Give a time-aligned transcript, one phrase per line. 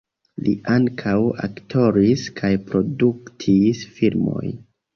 [0.45, 1.13] Li ankaŭ
[1.49, 4.61] aktoris kaj produktis filmojn.